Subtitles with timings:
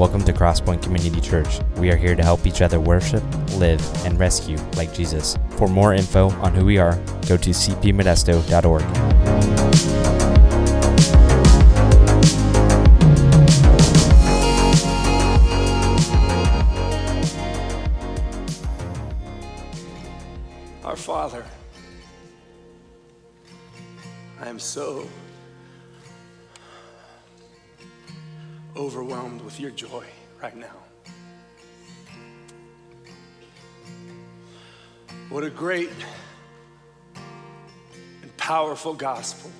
[0.00, 1.60] Welcome to Crosspoint Community Church.
[1.76, 3.22] We are here to help each other worship,
[3.56, 5.36] live, and rescue like Jesus.
[5.50, 6.96] For more info on who we are,
[7.28, 8.82] go to cpmodesto.org.
[20.82, 21.44] Our Father,
[24.40, 25.06] I am so
[28.80, 30.06] overwhelmed with your joy
[30.42, 30.74] right now.
[35.28, 35.90] What a great
[38.22, 39.50] and powerful gospel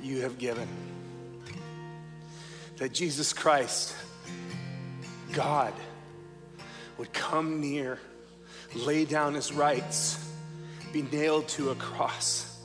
[0.00, 0.68] you have given.
[2.76, 3.96] That Jesus Christ,
[5.32, 5.74] God,
[6.98, 7.98] would come near,
[8.76, 10.24] lay down his rights,
[10.92, 12.60] be nailed to a cross,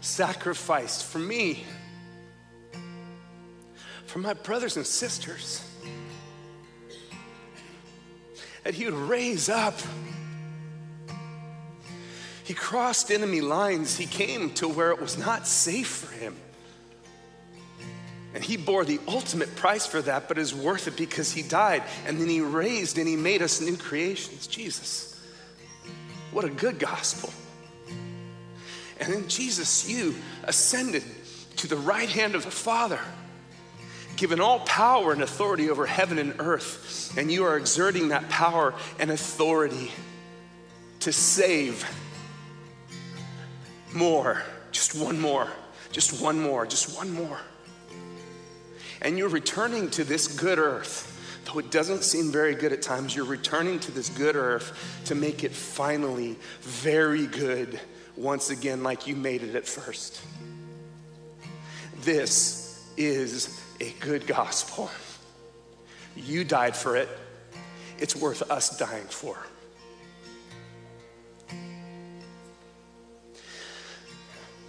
[0.00, 1.64] sacrificed for me
[4.12, 5.66] for my brothers and sisters.
[8.62, 9.74] That he would raise up.
[12.44, 13.96] He crossed enemy lines.
[13.96, 16.36] He came to where it was not safe for him.
[18.34, 21.82] And he bore the ultimate price for that, but is worth it because he died.
[22.06, 24.46] And then he raised and he made us new creations.
[24.46, 25.18] Jesus.
[26.32, 27.32] What a good gospel.
[29.00, 31.02] And then Jesus, you ascended
[31.56, 33.00] to the right hand of the Father
[34.16, 38.74] given all power and authority over heaven and earth, and you are exerting that power
[38.98, 39.90] and authority
[41.00, 41.84] to save
[43.94, 45.48] more, just one more,
[45.90, 47.40] just one more, just one more.
[49.00, 51.08] And you're returning to this good earth.
[51.44, 55.16] Though it doesn't seem very good at times, you're returning to this good earth to
[55.16, 57.80] make it finally very good
[58.16, 60.20] once again, like you made it at first.
[62.02, 64.88] This is a good gospel.
[66.14, 67.08] You died for it,
[67.98, 69.36] it's worth us dying for.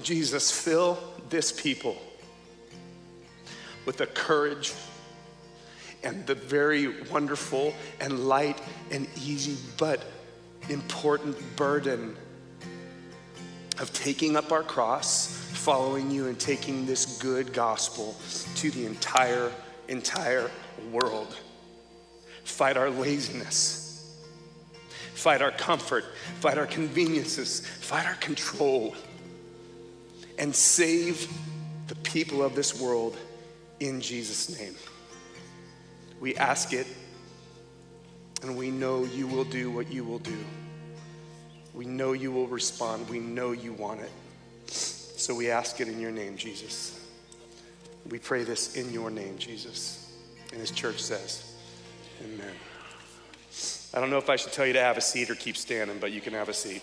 [0.02, 0.98] Jesus, fill
[1.30, 1.96] this people
[3.86, 4.74] with the courage
[6.04, 8.60] and the very wonderful and light
[8.90, 10.04] and easy but
[10.70, 12.16] important burden
[13.80, 18.18] of taking up our cross, following you, and taking this good gospel
[18.54, 19.50] to the entire,
[19.88, 20.52] entire
[20.92, 21.34] world.
[22.44, 24.14] Fight our laziness,
[25.14, 26.04] fight our comfort,
[26.42, 28.94] fight our conveniences, fight our control,
[30.38, 31.32] and save
[31.88, 33.16] the people of this world
[33.80, 34.76] in Jesus' name.
[36.20, 36.88] We ask it,
[38.42, 40.44] and we know you will do what you will do.
[41.74, 43.08] We know you will respond.
[43.08, 44.12] We know you want it.
[45.24, 47.00] So we ask it in your name, Jesus.
[48.10, 50.12] We pray this in your name, Jesus.
[50.52, 51.56] And his church says,
[52.22, 52.54] Amen.
[53.94, 55.98] I don't know if I should tell you to have a seat or keep standing,
[55.98, 56.82] but you can have a seat.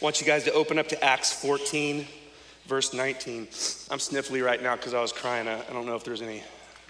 [0.00, 2.06] I want you guys to open up to Acts 14,
[2.66, 3.40] verse 19.
[3.90, 5.48] I'm sniffly right now because I was crying.
[5.48, 6.44] I, don't know if there's any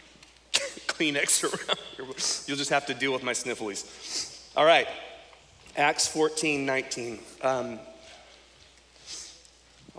[0.52, 2.04] Kleenex around here.
[2.46, 4.46] You'll just have to deal with my snifflies.
[4.58, 4.88] All right.
[5.74, 7.18] Acts 14, 19.
[7.40, 7.80] Um,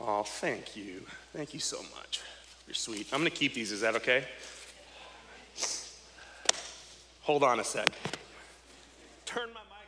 [0.01, 1.05] oh, thank you.
[1.33, 2.21] Thank you so much.
[2.67, 3.07] You're sweet.
[3.13, 3.71] I'm going to keep these.
[3.71, 4.25] Is that okay?
[7.21, 7.87] Hold on a sec.
[9.25, 9.87] Turn my mic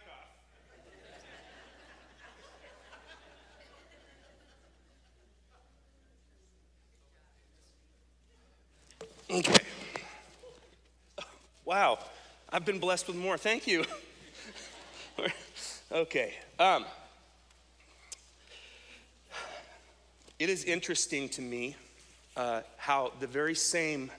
[9.29, 9.49] off.
[9.49, 9.63] Okay.
[11.65, 11.99] Wow.
[12.49, 13.37] I've been blessed with more.
[13.37, 13.83] Thank you.
[15.93, 16.33] Okay.
[16.57, 16.85] Um,
[20.43, 21.73] it is interesting to me
[22.35, 24.11] uh, how the very same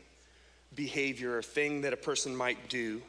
[0.75, 3.03] behavior or thing that a person might do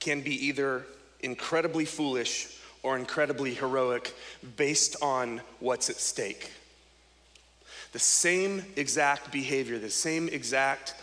[0.00, 0.84] can be either
[1.20, 4.12] incredibly foolish or incredibly heroic
[4.56, 6.50] based on what's at stake.
[7.92, 10.94] The same exact behavior, the same exact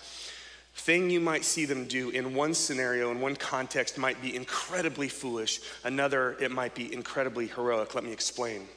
[0.75, 5.07] thing you might see them do in one scenario, in one context, might be incredibly
[5.07, 5.61] foolish.
[5.85, 7.95] Another, it might be incredibly heroic.
[7.95, 8.67] Let me explain.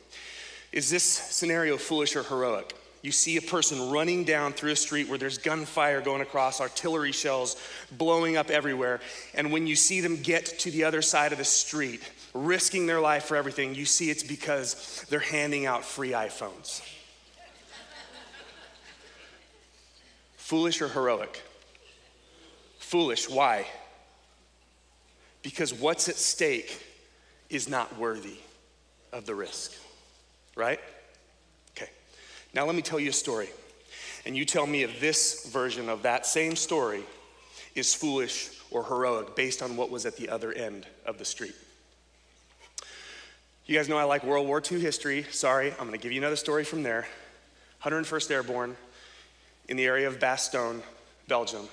[0.72, 2.75] Is this scenario foolish or heroic?
[3.02, 7.12] You see a person running down through a street where there's gunfire going across, artillery
[7.12, 7.56] shells
[7.90, 9.00] blowing up everywhere.
[9.34, 12.02] And when you see them get to the other side of the street,
[12.34, 16.82] risking their life for everything, you see it's because they're handing out free iPhones.
[20.37, 21.43] Foolish or heroic?
[22.81, 23.31] Foolish.
[23.31, 23.67] Why?
[25.43, 26.84] Because what's at stake
[27.49, 28.37] is not worthy
[29.12, 29.72] of the risk,
[30.60, 30.78] right?
[31.76, 31.90] Okay.
[32.54, 33.48] Now, let me tell you a story.
[34.26, 37.02] And you tell me if this version of that same story
[37.74, 41.54] is foolish or heroic based on what was at the other end of the street.
[43.64, 45.24] You guys know I like World War II history.
[45.30, 47.06] Sorry, I'm going to give you another story from there.
[47.82, 48.76] 101st Airborne
[49.68, 50.82] in the area of Bastogne,
[51.28, 51.68] Belgium.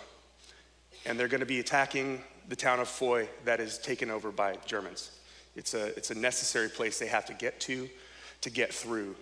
[1.05, 4.55] And they're going to be attacking the town of Foy that is taken over by
[4.65, 5.11] Germans.
[5.55, 7.89] It's a, it's a necessary place they have to get to,
[8.41, 9.15] to get through,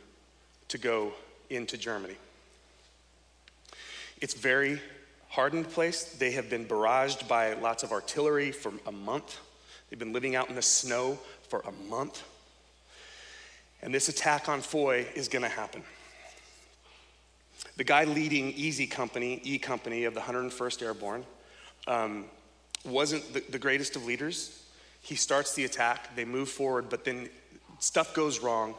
[0.69, 1.13] to go
[1.49, 2.15] into Germany.
[4.21, 4.81] It's very
[5.29, 6.03] hardened place.
[6.03, 9.37] They have been barraged by lots of artillery for a month.
[9.89, 11.19] They've been living out in the snow
[11.49, 12.23] for a month.
[13.81, 15.83] And this attack on Foy is going to happen.
[17.77, 21.25] The guy leading Easy Company, E Company of the 101st Airborne,
[21.87, 22.25] um,
[22.85, 24.63] wasn't the, the greatest of leaders.
[25.01, 27.29] He starts the attack, they move forward, but then
[27.79, 28.75] stuff goes wrong.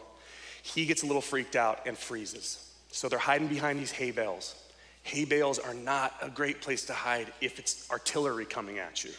[0.75, 2.59] He gets a little freaked out and freezes.
[2.91, 4.57] So they're hiding behind these hay bales.
[5.05, 9.13] Hay bales are not a great place to hide if it's artillery coming at you.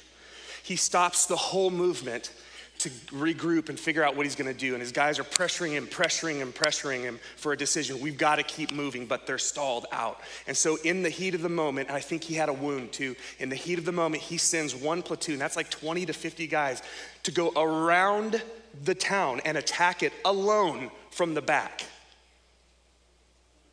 [0.64, 2.32] He stops the whole movement
[2.80, 4.74] to regroup and figure out what he's going to do.
[4.74, 8.02] And his guys are pressuring him, pressuring him, pressuring him for a decision.
[8.02, 10.20] We've got to keep moving, but they're stalled out.
[10.48, 13.16] And so, in the heat of the moment, I think he had a wound too.
[13.40, 16.46] In the heat of the moment, he sends one platoon, that's like 20 to 50
[16.48, 16.84] guys,
[17.24, 18.44] to go around
[18.84, 21.84] the town and attack it alone from the back.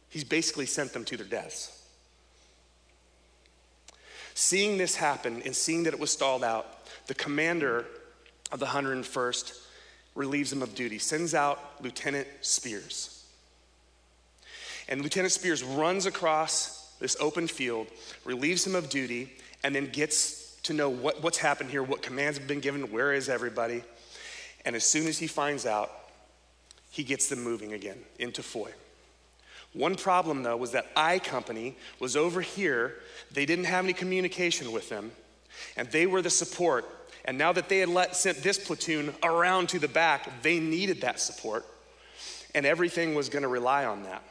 [0.09, 1.83] He's basically sent them to their deaths.
[4.33, 7.85] Seeing this happen and seeing that it was stalled out, the commander
[8.51, 9.61] of the 101st
[10.15, 13.25] relieves him of duty, sends out Lieutenant Speirs.
[14.89, 17.89] And Lieutenant Speirs runs across this open field,
[18.25, 22.39] relieves him of duty, and then gets to know what, what's happened here, what commands
[22.39, 23.85] have been given, where is everybody.
[24.65, 25.91] And as soon as he finds out,
[26.95, 28.73] he gets them moving again into Foy.
[29.73, 32.95] One problem, though, was that I Company was over here.
[33.33, 35.11] They didn't have any communication with them,
[35.77, 36.87] and they were the support
[37.25, 41.01] and now that they had let, sent this platoon around to the back, they needed
[41.01, 41.65] that support.
[42.55, 44.23] And everything was going to rely on that.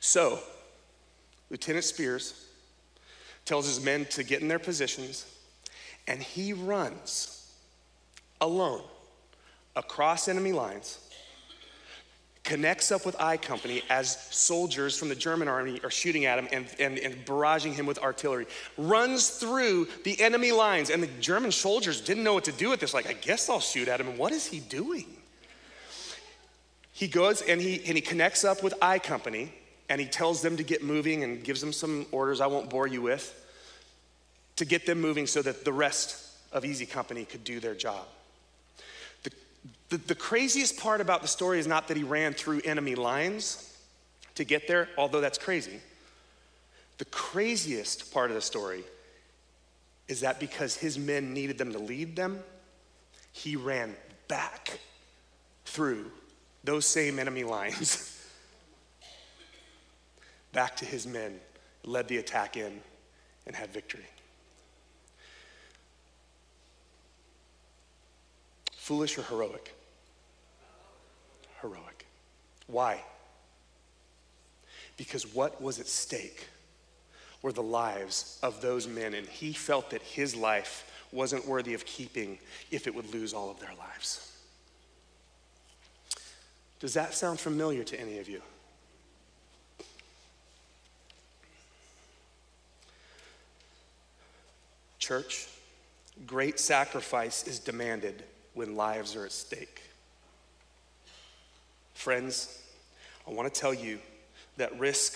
[0.00, 0.38] So,
[1.50, 2.44] Lieutenant Speirs
[3.44, 5.26] tells his men to get in their positions,
[6.06, 7.50] and he runs
[8.40, 8.82] alone
[9.76, 10.98] across enemy lines
[12.46, 16.48] connects up with I Company as soldiers from the German army are shooting at him
[16.52, 18.46] and, and, and barraging him with artillery.
[18.78, 22.80] Runs through the enemy lines, and the German soldiers didn't know what to do with
[22.80, 22.94] this.
[22.94, 24.08] Like, I guess I'll shoot at him.
[24.08, 25.06] And what is he doing?
[26.92, 29.52] He goes and he, and he connects up with I Company,
[29.88, 32.86] and he tells them to get moving and gives them some orders I won't bore
[32.86, 33.42] you with
[34.54, 38.06] to get them moving so that the rest of Easy Company could do their job.
[39.88, 43.72] The, the craziest part about the story is not that he ran through enemy lines
[44.34, 45.80] to get there, although that's crazy.
[46.98, 48.84] The craziest part of the story
[50.08, 52.40] is that because his men needed them to lead them,
[53.32, 53.94] he ran
[54.28, 54.78] back
[55.64, 56.10] through
[56.64, 58.12] those same enemy lines
[60.52, 61.38] back to his men,
[61.84, 62.80] led the attack in,
[63.46, 64.06] and had victory.
[68.86, 69.74] Foolish or heroic?
[71.60, 72.06] heroic.
[72.68, 73.02] Why?
[74.96, 76.46] Because what was at stake
[77.42, 81.84] were the lives of those men, and he felt that his life wasn't worthy of
[81.84, 82.38] keeping
[82.70, 84.30] if it would lose all of their lives.
[86.78, 88.40] Does that sound familiar to any of you?
[95.00, 95.48] Church,
[96.24, 98.22] great sacrifice is demanded
[98.56, 99.82] when lives are at stake.
[101.94, 102.58] Friends,
[103.28, 103.98] I want to tell you
[104.56, 105.14] that risk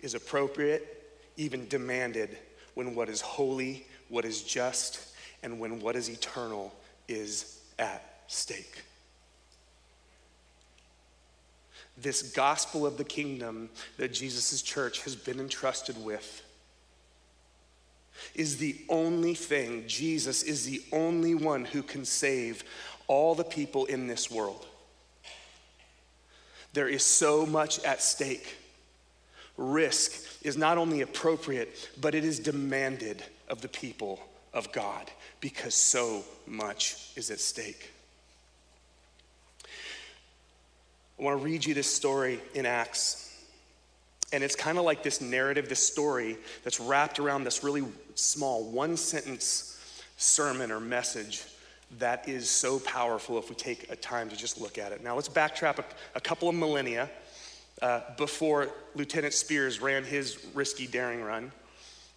[0.00, 2.36] is appropriate, even demanded,
[2.74, 6.74] when what is holy, what is just, and when what is eternal
[7.08, 8.82] is at stake.
[11.98, 13.68] This gospel of the kingdom
[13.98, 16.42] that Jesus' church has been entrusted with
[18.34, 22.64] is the only thing, Jesus is the only one who can save
[23.06, 24.66] all the people in this world.
[26.72, 28.56] There is so much at stake.
[29.56, 34.20] Risk is not only appropriate, but it is demanded of the people
[34.52, 35.10] of God
[35.40, 37.90] because so much is at stake.
[41.18, 43.27] I want to read you this story in Acts.
[44.32, 48.64] And it's kind of like this narrative, this story that's wrapped around this really small
[48.64, 49.80] one sentence
[50.16, 51.44] sermon or message
[51.98, 55.02] that is so powerful if we take a time to just look at it.
[55.02, 57.08] Now, let's backtrack a, a couple of millennia
[57.80, 61.50] uh, before Lieutenant Speirs ran his risky daring run.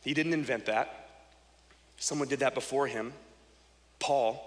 [0.03, 1.09] He didn't invent that.
[1.97, 3.13] Someone did that before him.
[3.99, 4.43] Paul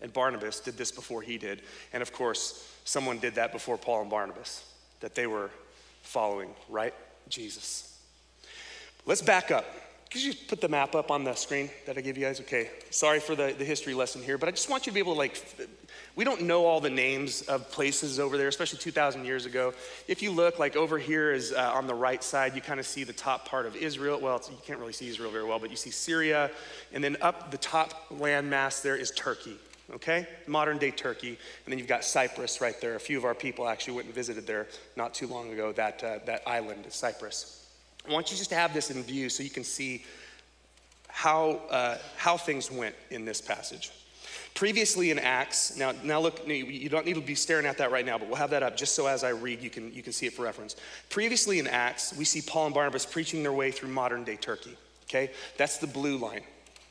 [0.00, 1.62] and Barnabas did this before he did.
[1.92, 4.64] And of course, someone did that before Paul and Barnabas,
[5.00, 5.50] that they were
[6.02, 6.94] following, right?
[7.28, 7.98] Jesus.
[9.06, 9.64] Let's back up.
[10.10, 12.40] Could you put the map up on the screen that I gave you guys?
[12.40, 12.68] Okay.
[12.90, 15.12] Sorry for the, the history lesson here, but I just want you to be able
[15.12, 15.40] to, like,
[16.16, 19.72] we don't know all the names of places over there, especially 2,000 years ago.
[20.08, 22.86] If you look, like, over here is uh, on the right side, you kind of
[22.86, 24.20] see the top part of Israel.
[24.20, 26.50] Well, you can't really see Israel very well, but you see Syria.
[26.92, 29.58] And then up the top landmass there is Turkey
[29.94, 30.26] okay?
[30.46, 31.28] Modern day Turkey.
[31.28, 32.96] And then you've got Cyprus right there.
[32.96, 36.02] A few of our people actually went and visited there not too long ago, that,
[36.02, 37.68] uh, that island, Cyprus.
[38.08, 40.04] I want you just to have this in view so you can see
[41.08, 43.90] how, uh, how things went in this passage.
[44.54, 48.04] Previously in Acts, now, now look, you don't need to be staring at that right
[48.04, 50.12] now, but we'll have that up just so as I read, you can, you can
[50.12, 50.76] see it for reference.
[51.08, 54.76] Previously in Acts, we see Paul and Barnabas preaching their way through modern day Turkey,
[55.04, 55.30] okay?
[55.56, 56.42] That's the blue line.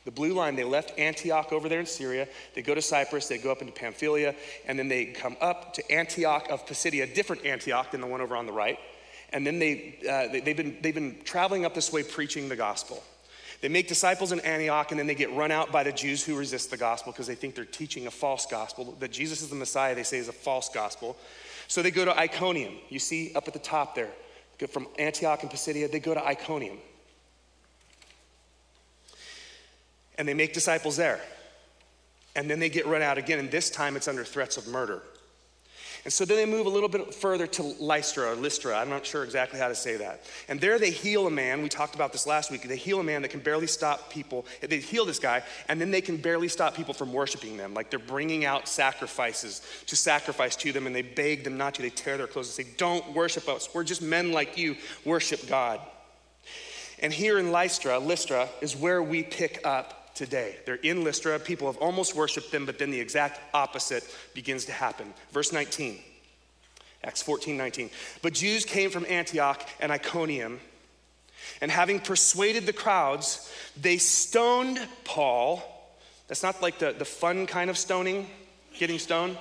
[0.09, 2.27] The blue line, they left Antioch over there in Syria.
[2.55, 4.33] They go to Cyprus, they go up into Pamphylia,
[4.65, 8.19] and then they come up to Antioch of Pisidia, a different Antioch than the one
[8.19, 8.79] over on the right.
[9.33, 12.55] And then they, uh, they, have been, they've been traveling up this way preaching the
[12.55, 13.03] gospel.
[13.61, 16.35] They make disciples in Antioch, and then they get run out by the Jews who
[16.35, 18.97] resist the gospel because they think they're teaching a false gospel.
[18.99, 21.17] That Jesus is the Messiah, they say, is a false gospel.
[21.67, 22.73] So they go to Iconium.
[22.89, 24.09] You see up at the top there,
[24.69, 26.79] from Antioch and Pisidia, they go to Iconium.
[30.19, 31.19] And they make disciples there.
[32.35, 35.01] And then they get run out again, and this time it's under threats of murder.
[36.05, 38.77] And so then they move a little bit further to Lystra or Lystra.
[38.77, 40.23] I'm not sure exactly how to say that.
[40.47, 41.61] And there they heal a man.
[41.61, 42.61] We talked about this last week.
[42.61, 44.45] They heal a man that can barely stop people.
[44.61, 47.73] They heal this guy, and then they can barely stop people from worshiping them.
[47.73, 51.81] Like they're bringing out sacrifices to sacrifice to them, and they beg them not to.
[51.81, 53.69] They tear their clothes and say, Don't worship us.
[53.73, 54.75] We're just men like you.
[55.05, 55.81] Worship God.
[57.01, 60.57] And here in Lystra, Lystra is where we pick up today.
[60.65, 61.39] They're in Lystra.
[61.39, 65.13] People have almost worshiped them, but then the exact opposite begins to happen.
[65.31, 65.97] Verse 19,
[67.05, 67.89] Acts 14 19.
[68.21, 70.59] But Jews came from Antioch and Iconium,
[71.61, 73.49] and having persuaded the crowds,
[73.79, 75.63] they stoned Paul.
[76.27, 78.27] That's not like the, the fun kind of stoning,
[78.77, 79.38] getting stoned.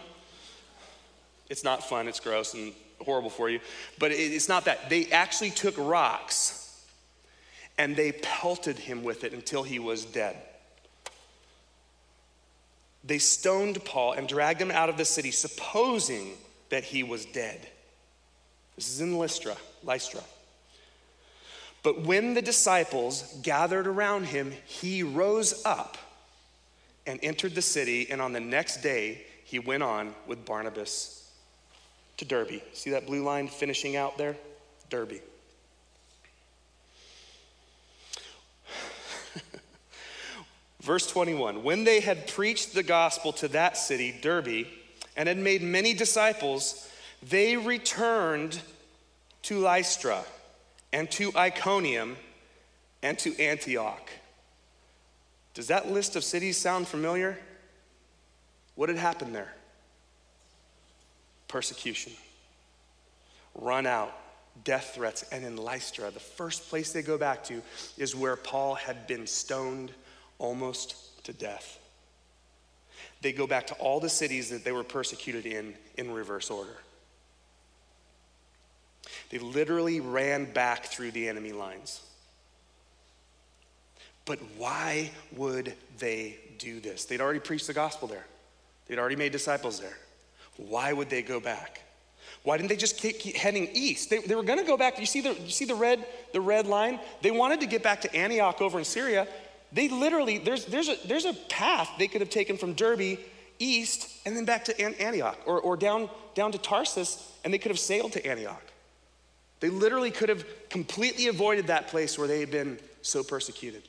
[1.50, 3.58] It's not fun, it's gross and horrible for you.
[3.98, 4.88] But it's not that.
[4.88, 6.84] They actually took rocks
[7.76, 10.36] and they pelted him with it until he was dead.
[13.08, 16.34] They stoned Paul and dragged him out of the city, supposing
[16.68, 17.66] that he was dead.
[18.76, 20.20] This is in Lystra, Lystra.
[21.82, 25.96] But when the disciples gathered around him, he rose up
[27.06, 31.32] and entered the city, and on the next day he went on with Barnabas
[32.18, 32.60] to Derbe.
[32.74, 34.36] See that blue line finishing out there?
[34.90, 35.22] Derbe.
[40.80, 44.66] Verse 21 When they had preached the gospel to that city, Derbe,
[45.16, 46.88] and had made many disciples,
[47.22, 48.60] they returned
[49.42, 50.22] to Lystra
[50.92, 52.16] and to Iconium
[53.02, 54.10] and to Antioch.
[55.54, 57.38] Does that list of cities sound familiar?
[58.76, 59.52] What had happened there?
[61.48, 62.12] Persecution,
[63.54, 64.16] run out,
[64.62, 67.62] death threats, and in Lystra, the first place they go back to
[67.96, 69.90] is where Paul had been stoned
[70.38, 71.78] almost to death.
[73.20, 76.76] They go back to all the cities that they were persecuted in in reverse order.
[79.30, 82.00] They literally ran back through the enemy lines.
[84.24, 87.06] But why would they do this?
[87.06, 88.26] They'd already preached the gospel there,
[88.86, 89.96] they'd already made disciples there.
[90.56, 91.82] Why would they go back?
[92.42, 94.10] Why didn't they just keep, keep heading east?
[94.10, 94.98] They, they were going to go back.
[94.98, 97.00] You see the you see the red the red line?
[97.22, 99.26] They wanted to get back to Antioch over in Syria,
[99.72, 103.18] they literally, there's, there's, a, there's a path they could have taken from Derbe
[103.58, 107.70] east and then back to Antioch or, or down, down to Tarsus and they could
[107.70, 108.62] have sailed to Antioch.
[109.60, 113.82] They literally could have completely avoided that place where they had been so persecuted.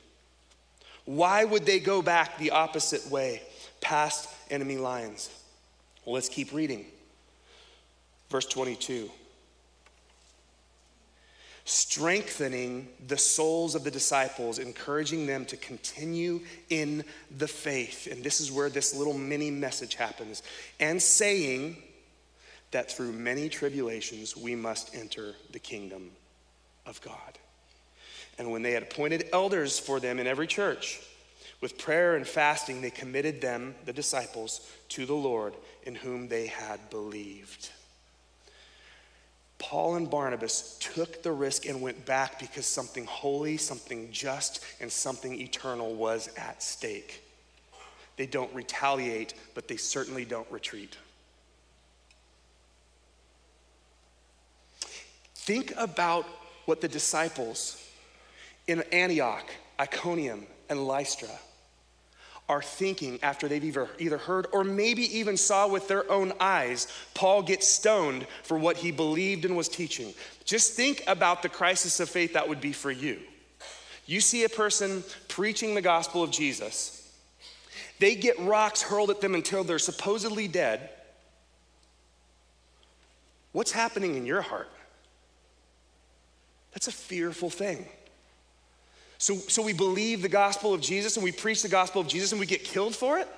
[1.04, 3.42] Why would they go back the opposite way,
[3.80, 5.30] past enemy lines?
[6.04, 6.86] Well, let's keep reading.
[8.30, 9.10] Verse 22
[11.70, 17.04] strengthening the souls of the disciples, encouraging them to continue in
[17.38, 18.08] the faith.
[18.10, 20.42] And this is where this little mini message happens.
[20.80, 21.76] And saying
[22.72, 26.10] that through many tribulations we must enter the kingdom
[26.86, 27.38] of God.
[28.36, 31.00] And when they had appointed elders for them in every church,
[31.60, 36.46] with prayer and fasting, they committed them, the disciples, to the Lord in whom they
[36.46, 37.70] had believed.
[39.60, 44.90] Paul and Barnabas took the risk and went back because something holy, something just, and
[44.90, 47.22] something eternal was at stake.
[48.16, 50.96] They don't retaliate, but they certainly don't retreat.
[55.34, 56.24] Think about
[56.64, 57.86] what the disciples
[58.66, 59.46] in Antioch,
[59.78, 61.28] Iconium, and Lystra
[62.50, 66.88] are thinking after they've either, either heard or maybe even saw with their own eyes
[67.14, 70.12] Paul get stoned for what he believed and was teaching.
[70.44, 73.20] Just think about the crisis of faith that would be for you.
[74.04, 76.96] You see a person preaching the gospel of Jesus,
[78.00, 80.90] they get rocks hurled at them until they're supposedly dead.
[83.52, 84.70] What's happening in your heart?
[86.72, 87.86] That's a fearful thing.
[89.20, 92.32] So, so we believe the gospel of Jesus and we preach the gospel of Jesus
[92.32, 93.28] and we get killed for it?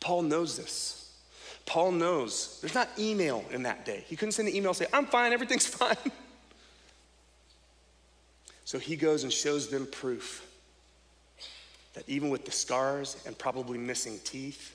[0.00, 1.16] Paul knows this.
[1.66, 4.02] Paul knows there's not email in that day.
[4.08, 5.96] He couldn't send an email say, I'm fine, everything's fine.
[8.64, 10.44] So he goes and shows them proof
[11.94, 14.74] that even with the scars and probably missing teeth,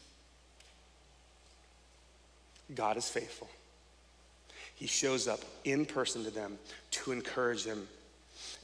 [2.73, 3.49] God is faithful.
[4.75, 6.57] He shows up in person to them
[6.91, 7.87] to encourage them,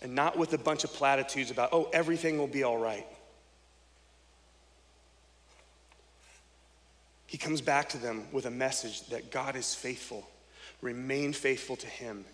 [0.02, 3.06] and not with a bunch of platitudes about, oh, everything will be all right.
[7.26, 10.28] He comes back to them with a message that God is faithful.
[10.82, 12.26] Remain faithful to Him.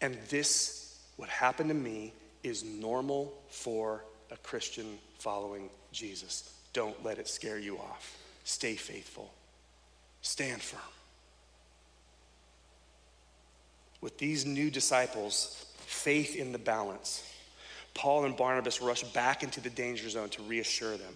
[0.00, 2.12] And this, what happened to me,
[2.42, 4.02] is normal for
[4.32, 6.52] a Christian following Jesus.
[6.72, 8.16] Don't let it scare you off.
[8.42, 9.32] Stay faithful,
[10.22, 10.80] stand firm.
[14.02, 17.26] With these new disciples, faith in the balance,
[17.94, 21.14] Paul and Barnabas rush back into the danger zone to reassure them.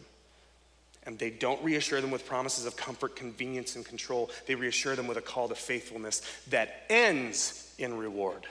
[1.02, 4.30] And they don't reassure them with promises of comfort, convenience, and control.
[4.46, 8.46] They reassure them with a call to faithfulness that ends in reward.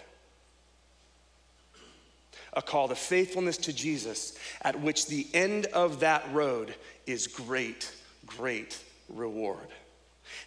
[2.54, 7.92] A call to faithfulness to Jesus, at which the end of that road is great,
[8.26, 9.68] great reward.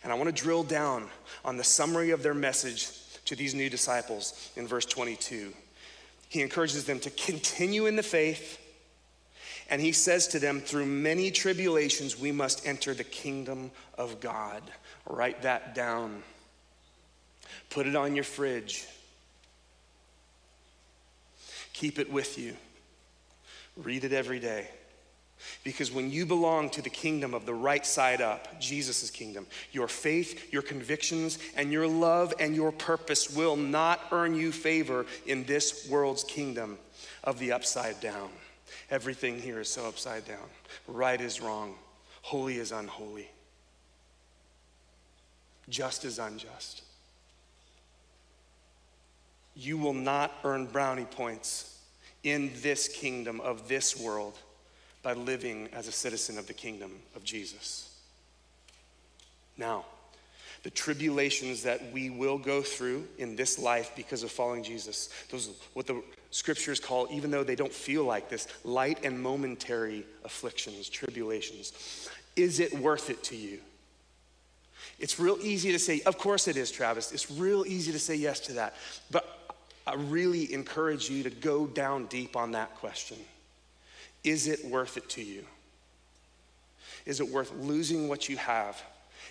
[0.03, 1.09] And I want to drill down
[1.45, 2.91] on the summary of their message
[3.29, 5.53] to these new disciples in verse 22.
[6.31, 8.59] He encourages them to continue in the faith,
[9.69, 14.63] and he says to them, Through many tribulations, we must enter the kingdom of God.
[15.07, 16.23] Write that down,
[17.69, 18.87] put it on your fridge,
[21.75, 22.57] keep it with you,
[23.77, 24.71] read it every day.
[25.65, 29.89] Because when you belong to the kingdom of the right side up, Jesus' kingdom, your
[29.89, 35.45] faith, your convictions, and your love and your purpose will not earn you favor in
[35.45, 36.79] this world's kingdom
[37.25, 38.31] of the upside down.
[38.91, 40.49] Everything here is so upside down.
[40.87, 41.75] Right is wrong,
[42.23, 43.29] holy is unholy,
[45.69, 46.83] just is unjust.
[49.55, 51.81] You will not earn brownie points
[52.23, 54.39] in this kingdom of this world
[55.09, 57.97] by living as a citizen of the kingdom of Jesus.
[59.57, 59.87] Now,
[60.65, 65.49] the tribulations that we will go through in this life because of following Jesus, those
[65.73, 70.91] what the scriptures call, even though they don't feel like this, light and momentary afflictions,
[70.91, 72.11] tribulations.
[72.37, 73.61] Is it worth it to you?
[74.99, 77.13] It's real easy to say, of course it is, Travis.
[77.13, 78.75] It's real easy to say yes to that.
[79.11, 83.17] But I really encourage you to go down deep on that question.
[84.25, 85.45] Is it worth it to you?
[87.07, 88.81] Is it worth losing what you have?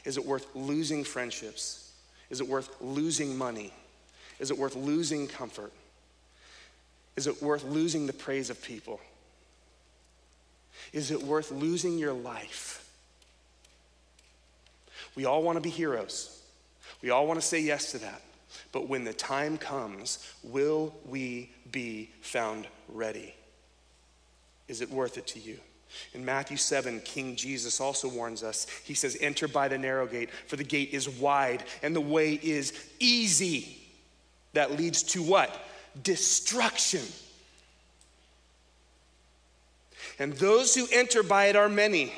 [0.05, 1.91] Is it worth losing friendships?
[2.29, 3.73] Is it worth losing money?
[4.39, 5.71] Is it worth losing comfort?
[7.15, 8.99] Is it worth losing the praise of people?
[10.93, 12.83] Is it worth losing your life?
[15.15, 16.41] We all want to be heroes.
[17.01, 18.21] We all want to say yes to that.
[18.71, 23.33] But when the time comes, will we be found ready?
[24.67, 25.57] Is it worth it to you?
[26.13, 28.67] In Matthew 7, King Jesus also warns us.
[28.83, 32.33] He says, Enter by the narrow gate, for the gate is wide and the way
[32.33, 33.77] is easy.
[34.53, 35.55] That leads to what?
[36.03, 37.03] Destruction.
[40.19, 42.11] And those who enter by it are many.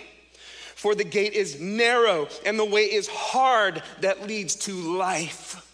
[0.76, 5.66] For the gate is narrow and the way is hard that leads to life.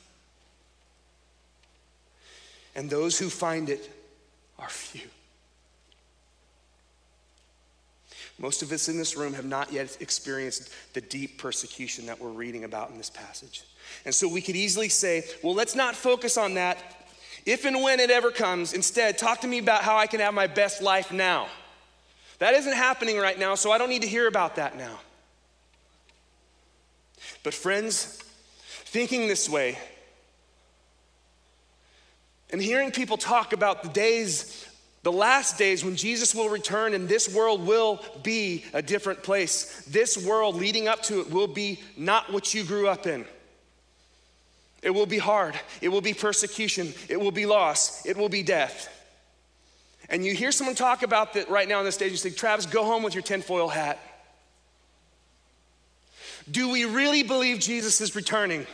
[2.75, 3.89] And those who find it
[4.57, 5.07] are few.
[8.37, 12.29] Most of us in this room have not yet experienced the deep persecution that we're
[12.29, 13.63] reading about in this passage.
[14.03, 16.77] And so we could easily say, well, let's not focus on that
[17.45, 18.73] if and when it ever comes.
[18.73, 21.47] Instead, talk to me about how I can have my best life now.
[22.39, 24.99] That isn't happening right now, so I don't need to hear about that now.
[27.43, 28.21] But, friends,
[28.85, 29.77] thinking this way
[32.51, 34.67] and hearing people talk about the days,
[35.05, 39.85] the last days when Jesus will return and this world will be a different place.
[39.85, 43.23] This world leading up to it will be not what you grew up in.
[44.81, 45.53] It will be hard.
[45.79, 46.91] It will be persecution.
[47.07, 48.03] It will be loss.
[48.03, 48.89] It will be death.
[50.09, 52.65] And you hear someone talk about that right now on the stage, you say, Travis,
[52.65, 53.99] go home with your tinfoil hat.
[56.49, 58.65] Do we really believe Jesus is returning?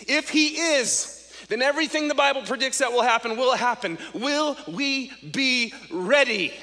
[0.00, 1.21] If he is,
[1.52, 3.98] then everything the Bible predicts that will happen will happen.
[4.14, 6.54] Will we be ready?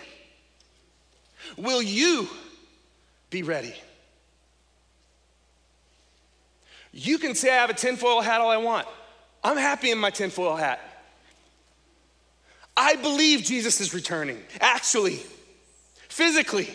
[1.58, 2.28] Will you
[3.30, 3.76] be ready?
[6.92, 8.88] You can say, I have a tinfoil hat all I want.
[9.44, 10.82] I'm happy in my tinfoil hat.
[12.76, 15.20] I believe Jesus is returning, actually,
[16.08, 16.70] physically.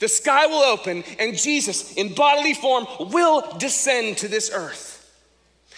[0.00, 4.96] The sky will open and Jesus, in bodily form, will descend to this earth.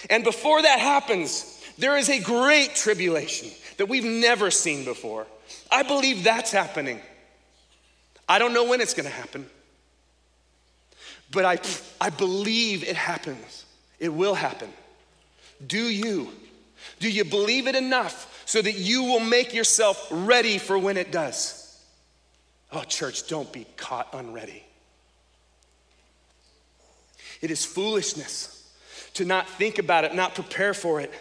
[0.08, 5.26] And before that happens, there is a great tribulation that we've never seen before.
[5.70, 7.00] I believe that's happening.
[8.28, 9.46] I don't know when it's going to happen,
[11.32, 11.58] but I,
[12.00, 13.64] I believe it happens.
[13.98, 14.70] It will happen.
[15.66, 16.30] Do you?
[16.98, 21.10] Do you believe it enough so that you will make yourself ready for when it
[21.10, 21.78] does?
[22.72, 24.62] Oh, church, don't be caught unready.
[27.40, 28.70] It is foolishness
[29.14, 31.12] to not think about it, not prepare for it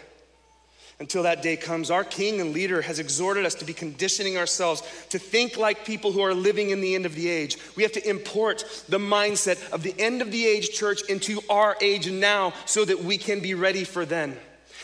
[1.00, 1.90] until that day comes.
[1.90, 6.12] Our king and leader has exhorted us to be conditioning ourselves to think like people
[6.12, 7.56] who are living in the end of the age.
[7.74, 11.76] We have to import the mindset of the end of the age church into our
[11.80, 14.36] age now so that we can be ready for then.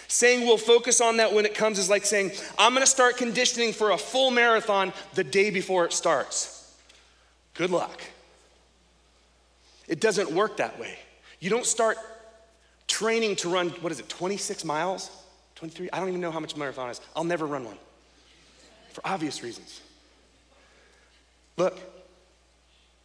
[0.09, 3.74] Saying we'll focus on that when it comes is like saying, I'm gonna start conditioning
[3.74, 6.74] for a full marathon the day before it starts.
[7.55, 8.00] Good luck.
[9.87, 10.98] It doesn't work that way.
[11.40, 11.98] You don't start
[12.87, 15.11] training to run, what is it, 26 miles?
[15.57, 15.90] 23?
[15.92, 17.01] I don't even know how much marathon is.
[17.14, 17.79] I'll never run one
[18.92, 19.81] for obvious reasons.
[21.57, 21.79] Look,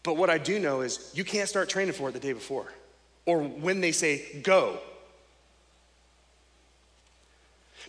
[0.04, 2.72] but what I do know is you can't start training for it the day before
[3.26, 4.80] or when they say go.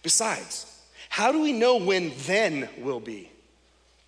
[0.03, 0.67] Besides,
[1.09, 3.31] how do we know when then will be?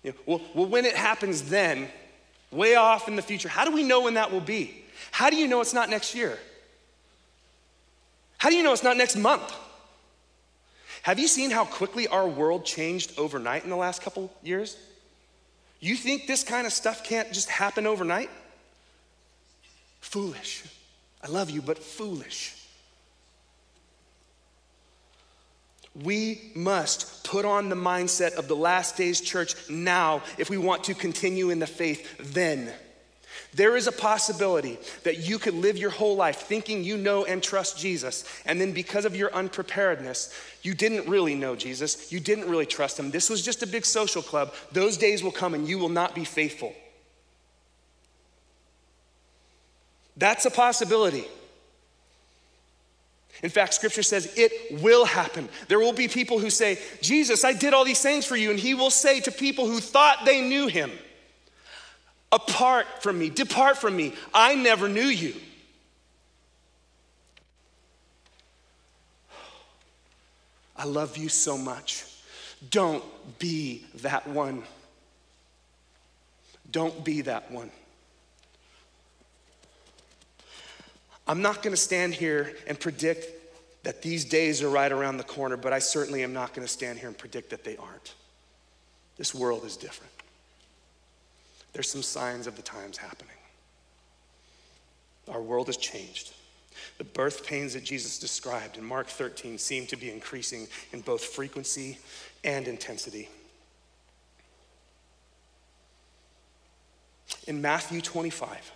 [0.03, 1.87] You know, well, well, when it happens then,
[2.51, 4.83] way off in the future, how do we know when that will be?
[5.11, 6.37] How do you know it's not next year?
[8.37, 9.53] How do you know it's not next month?
[11.05, 14.75] Have you seen how quickly our world changed overnight in the last couple years?
[15.79, 18.31] You think this kind of stuff can't just happen overnight?
[20.01, 20.63] Foolish.
[21.23, 22.55] I love you, but foolish.
[26.03, 30.85] We must put on the mindset of the last days church now if we want
[30.85, 32.73] to continue in the faith then.
[33.55, 37.41] There is a possibility that you could live your whole life thinking you know and
[37.41, 42.49] trust Jesus, and then because of your unpreparedness, you didn't really know Jesus, you didn't
[42.49, 43.11] really trust him.
[43.11, 44.53] This was just a big social club.
[44.73, 46.73] Those days will come and you will not be faithful.
[50.17, 51.25] That's a possibility.
[53.41, 55.47] In fact, scripture says it will happen.
[55.67, 58.49] There will be people who say, Jesus, I did all these things for you.
[58.49, 60.91] And he will say to people who thought they knew him,
[62.35, 64.13] Apart from me, depart from me.
[64.33, 65.33] I never knew you.
[70.75, 72.03] I love you so much.
[72.69, 73.05] Don't
[73.39, 74.63] be that one.
[76.69, 77.71] Don't be that one.
[81.25, 83.27] I'm not going to stand here and predict
[83.83, 86.71] that these days are right around the corner, but I certainly am not going to
[86.71, 88.13] stand here and predict that they aren't.
[89.15, 90.14] This world is different
[91.75, 93.35] there's some signs of the times happening.
[95.27, 96.33] Our world has changed.
[96.99, 101.21] The birth pains that Jesus described in Mark 13 seem to be increasing in both
[101.21, 101.97] frequency
[102.45, 103.27] and intensity.
[107.45, 108.71] In Matthew 25,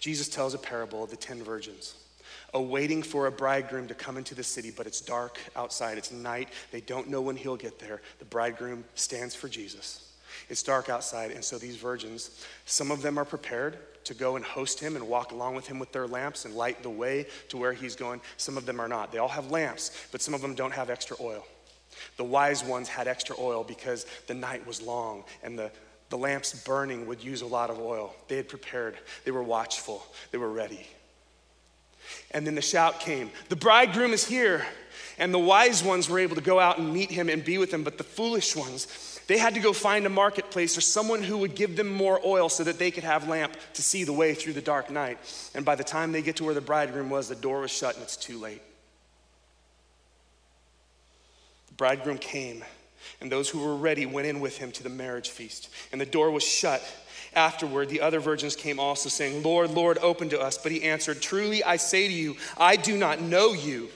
[0.00, 1.96] Jesus tells a parable of the ten virgins,
[2.54, 6.48] awaiting for a bridegroom to come into the city, but it's dark outside, it's night,
[6.70, 8.00] they don't know when he'll get there.
[8.20, 10.11] The bridegroom stands for Jesus.
[10.48, 14.44] It's dark outside, and so these virgins, some of them are prepared to go and
[14.44, 17.56] host him and walk along with him with their lamps and light the way to
[17.56, 18.20] where he's going.
[18.36, 19.12] Some of them are not.
[19.12, 21.44] They all have lamps, but some of them don't have extra oil.
[22.16, 25.70] The wise ones had extra oil because the night was long and the,
[26.10, 28.14] the lamps burning would use a lot of oil.
[28.28, 30.86] They had prepared, they were watchful, they were ready.
[32.32, 34.66] And then the shout came The bridegroom is here.
[35.18, 37.72] And the wise ones were able to go out and meet him and be with
[37.72, 41.38] him, but the foolish ones, they had to go find a marketplace or someone who
[41.38, 44.34] would give them more oil so that they could have lamp to see the way
[44.34, 45.18] through the dark night.
[45.54, 47.94] And by the time they get to where the bridegroom was, the door was shut
[47.94, 48.62] and it's too late.
[51.68, 52.64] The bridegroom came,
[53.20, 56.06] and those who were ready went in with him to the marriage feast, and the
[56.06, 56.82] door was shut.
[57.34, 60.58] Afterward, the other virgins came also, saying, Lord, Lord, open to us.
[60.58, 63.88] But he answered, Truly I say to you, I do not know you.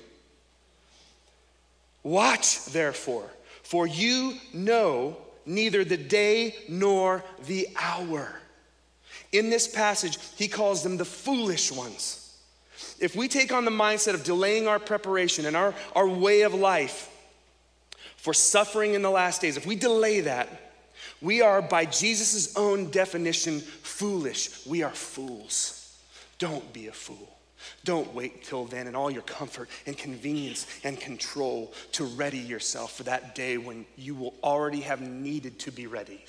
[2.03, 3.29] Watch, therefore
[3.67, 8.41] for you know neither the day nor the hour.
[9.33, 12.39] In this passage, he calls them the foolish ones.
[13.01, 16.55] If we take on the mindset of delaying our preparation and our, our way of
[16.55, 17.11] life
[18.17, 20.49] for suffering in the last days, if we delay that,
[21.21, 24.65] we are, by Jesus' own definition, foolish.
[24.65, 25.99] We are fools.
[26.39, 27.36] Don't be a fool.
[27.85, 32.97] Don't wait till then in all your comfort and convenience and control to ready yourself
[32.97, 36.25] for that day when you will already have needed to be ready.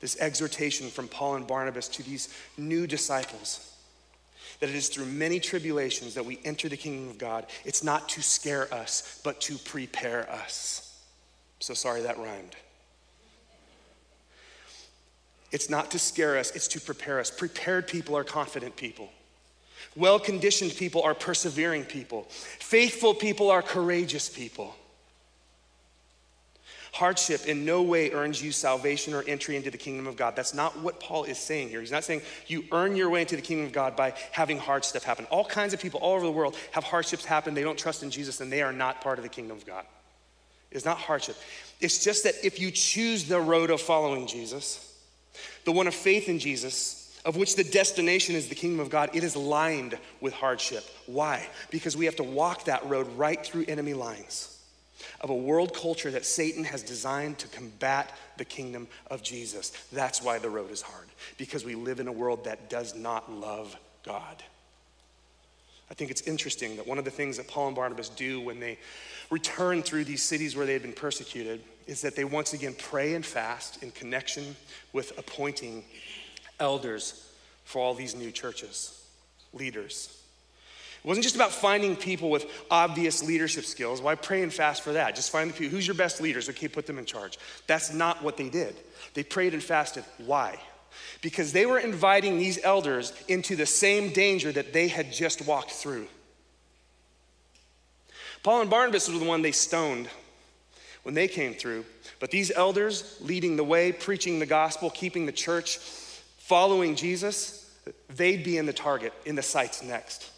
[0.00, 3.74] This exhortation from Paul and Barnabas to these new disciples
[4.60, 7.46] that it is through many tribulations that we enter the kingdom of God.
[7.64, 11.02] It's not to scare us, but to prepare us.
[11.60, 12.56] So sorry that rhymed.
[15.50, 17.30] It's not to scare us, it's to prepare us.
[17.30, 19.10] Prepared people are confident people.
[19.96, 22.26] Well conditioned people are persevering people.
[22.30, 24.74] Faithful people are courageous people.
[26.92, 30.34] Hardship in no way earns you salvation or entry into the kingdom of God.
[30.34, 31.80] That's not what Paul is saying here.
[31.80, 34.84] He's not saying you earn your way into the kingdom of God by having hard
[34.84, 35.26] stuff happen.
[35.26, 37.54] All kinds of people all over the world have hardships happen.
[37.54, 39.84] They don't trust in Jesus and they are not part of the kingdom of God.
[40.70, 41.36] It's not hardship.
[41.80, 44.87] It's just that if you choose the road of following Jesus,
[45.68, 49.10] the one of faith in Jesus, of which the destination is the kingdom of God,
[49.12, 50.82] it is lined with hardship.
[51.04, 51.46] Why?
[51.70, 54.58] Because we have to walk that road right through enemy lines
[55.20, 59.72] of a world culture that Satan has designed to combat the kingdom of Jesus.
[59.92, 63.30] That's why the road is hard, because we live in a world that does not
[63.30, 63.76] love
[64.06, 64.42] God.
[65.90, 68.58] I think it's interesting that one of the things that Paul and Barnabas do when
[68.58, 68.78] they
[69.30, 73.14] return through these cities where they had been persecuted is that they once again pray
[73.14, 74.54] and fast in connection
[74.92, 75.82] with appointing
[76.60, 77.32] elders
[77.64, 79.04] for all these new churches,
[79.54, 80.14] leaders.
[81.02, 84.02] It wasn't just about finding people with obvious leadership skills.
[84.02, 85.16] Why pray and fast for that?
[85.16, 85.70] Just find the people.
[85.70, 86.48] Who's your best leaders?
[86.50, 87.38] Okay, put them in charge.
[87.66, 88.76] That's not what they did.
[89.14, 90.04] They prayed and fasted.
[90.18, 90.58] Why?
[91.22, 95.70] Because they were inviting these elders into the same danger that they had just walked
[95.70, 96.06] through.
[98.42, 100.08] Paul and Barnabas were the one they stoned
[101.08, 101.86] when they came through.
[102.20, 105.78] But these elders leading the way, preaching the gospel, keeping the church,
[106.36, 107.74] following Jesus,
[108.14, 110.30] they'd be in the target, in the sights next.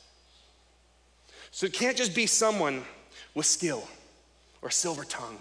[1.50, 2.84] So it can't just be someone
[3.34, 3.82] with skill
[4.62, 5.38] or silver tongue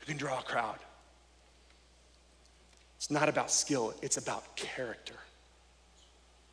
[0.00, 0.80] who can draw a crowd.
[2.96, 5.14] It's not about skill, it's about character.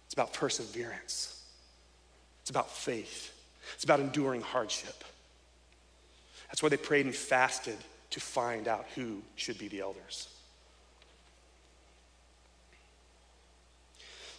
[0.06, 1.44] It's about perseverance.
[2.42, 3.34] It's about faith.
[3.74, 5.04] It's about enduring hardship.
[6.50, 7.78] That's why they prayed and fasted
[8.12, 10.28] to find out who should be the elders.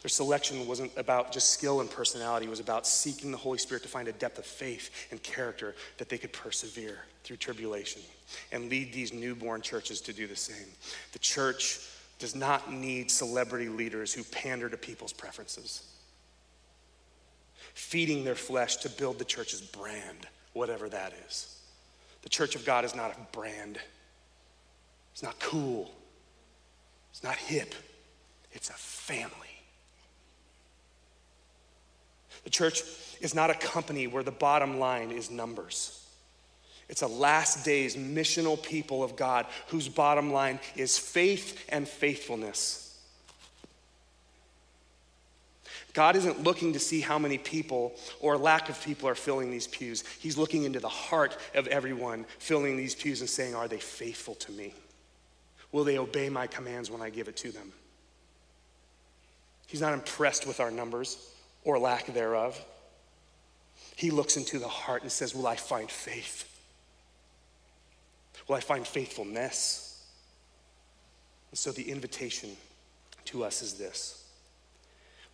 [0.02, 3.84] Their selection wasn't about just skill and personality, it was about seeking the Holy Spirit
[3.84, 8.02] to find a depth of faith and character that they could persevere through tribulation
[8.50, 10.66] and lead these newborn churches to do the same.
[11.12, 11.78] The church
[12.18, 15.82] does not need celebrity leaders who pander to people's preferences,
[17.74, 21.61] feeding their flesh to build the church's brand, whatever that is.
[22.22, 23.78] The church of God is not a brand,
[25.12, 25.90] it's not cool,
[27.10, 27.74] it's not hip,
[28.52, 29.48] it's a family.
[32.44, 32.82] The church
[33.20, 35.98] is not a company where the bottom line is numbers.
[36.88, 42.91] It's a last days missional people of God whose bottom line is faith and faithfulness.
[45.92, 49.66] God isn't looking to see how many people or lack of people are filling these
[49.66, 50.04] pews.
[50.18, 54.34] He's looking into the heart of everyone filling these pews and saying, Are they faithful
[54.36, 54.74] to me?
[55.70, 57.72] Will they obey my commands when I give it to them?
[59.66, 61.18] He's not impressed with our numbers
[61.64, 62.62] or lack thereof.
[63.96, 66.48] He looks into the heart and says, Will I find faith?
[68.48, 70.06] Will I find faithfulness?
[71.50, 72.50] And so the invitation
[73.26, 74.21] to us is this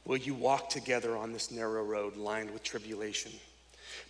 [0.08, 3.30] Will you walk together on this narrow road lined with tribulation?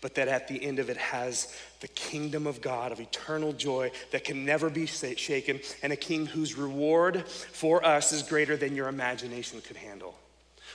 [0.00, 3.90] But that at the end of it has the kingdom of God of eternal joy
[4.12, 8.76] that can never be shaken, and a king whose reward for us is greater than
[8.76, 10.16] your imagination could handle.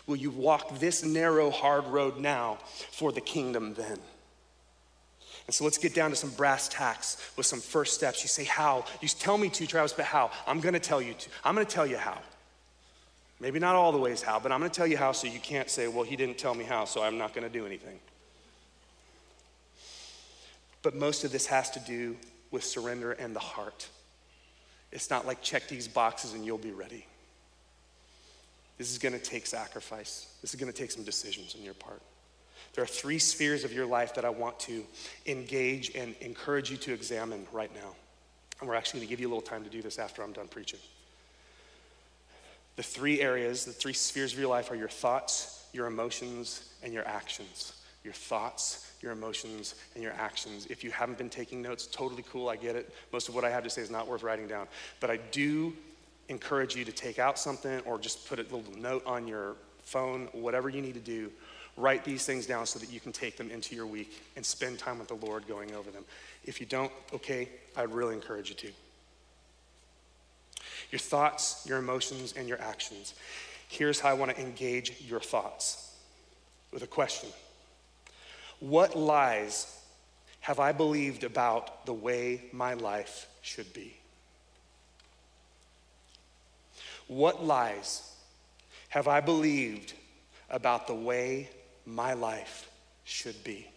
[0.08, 2.58] Will you walk this narrow, hard road now
[2.92, 4.00] for the kingdom then?
[5.48, 8.24] And so let's get down to some brass tacks with some first steps.
[8.24, 8.84] You say, How?
[9.00, 10.32] You tell me to, Travis, but how?
[10.46, 11.30] I'm to tell you to.
[11.46, 12.20] I'm to tell you how.
[13.44, 15.38] Maybe not all the ways how, but I'm going to tell you how so you
[15.38, 18.00] can't say, Well, he didn't tell me how, so I'm not going to do anything.
[20.82, 22.16] But most of this has to do
[22.52, 23.90] with surrender and the heart.
[24.94, 27.06] It's not like check these boxes and you'll be ready.
[28.78, 30.34] This is going to take sacrifice.
[30.42, 32.02] This is going to take some decisions on your part.
[32.76, 34.86] There are three spheres of your life that I want to
[35.26, 37.94] engage and encourage you to examine right now.
[38.62, 40.32] And we're actually going to give you a little time to do this after I'm
[40.32, 40.80] done preaching.
[42.76, 46.94] The three areas, the three spheres of your life are your thoughts, your emotions, and
[46.94, 47.74] your actions.
[48.04, 50.66] Your thoughts, your emotions, and your actions.
[50.70, 52.94] If you haven't been taking notes, totally cool, I get it.
[53.14, 54.68] Most of what I have to say is not worth writing down.
[55.00, 55.74] But I do
[56.30, 60.28] encourage you to take out something or just put a little note on your phone,
[60.34, 61.32] whatever you need to do.
[61.76, 64.78] Write these things down so that you can take them into your week and spend
[64.78, 66.04] time with the Lord going over them.
[66.46, 68.72] If you don't, okay, I'd really encourage you to.
[70.94, 73.16] Your thoughts, your emotions, and your actions.
[73.68, 75.92] Here's how I want to engage your thoughts
[76.72, 77.30] with a question
[78.60, 79.76] What lies
[80.42, 83.96] have I believed about the way my life should be?
[87.08, 88.08] What lies
[88.90, 89.94] have I believed
[90.52, 91.50] about the way
[91.88, 92.70] my life
[93.04, 93.68] should be?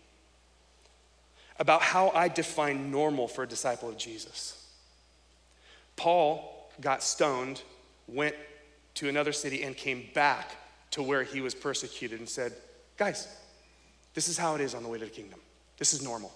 [1.58, 4.62] About how I define normal for a disciple of Jesus.
[5.96, 7.62] Paul got stoned,
[8.06, 8.34] went
[8.94, 10.56] to another city, and came back
[10.92, 12.52] to where he was persecuted and said,
[12.96, 13.28] Guys,
[14.14, 15.38] this is how it is on the way to the kingdom.
[15.76, 16.32] This is normal.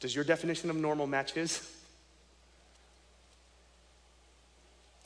[0.00, 1.60] Does your definition of normal match his?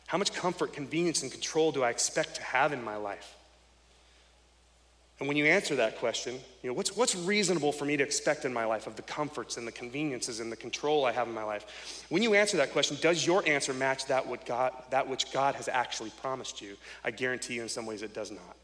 [0.07, 3.35] How much comfort, convenience, and control do I expect to have in my life?
[5.23, 8.45] And when you answer that question, you know, what's, what's reasonable for me to expect
[8.45, 11.33] in my life of the comforts and the conveniences and the control I have in
[11.33, 12.05] my life?
[12.09, 15.55] When you answer that question, does your answer match that, what God, that which God
[15.55, 16.77] has actually promised you?
[17.05, 18.57] I guarantee you in some ways it does not.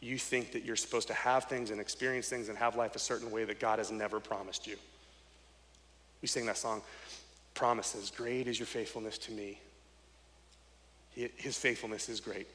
[0.00, 2.98] You think that you're supposed to have things and experience things and have life a
[2.98, 4.76] certain way that God has never promised you.
[6.22, 6.80] We sing that song,
[7.52, 9.60] Promises, great is your faithfulness to me.
[11.14, 12.46] His faithfulness is great.